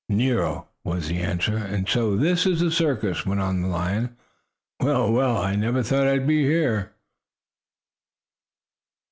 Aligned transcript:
"Nero," 0.09 0.67
was 0.83 1.09
the 1.09 1.19
answer. 1.19 1.55
"And 1.57 1.87
so 1.87 2.15
this 2.17 2.47
is 2.47 2.63
a 2.63 2.71
circus!" 2.71 3.23
went 3.23 3.39
on 3.39 3.61
the 3.61 3.67
lion. 3.67 4.17
"Well, 4.79 5.13
well! 5.13 5.37
I 5.37 5.55
never 5.55 5.83
thought 5.83 6.07
I'd 6.07 6.25
be 6.25 6.43
here!" 6.43 6.93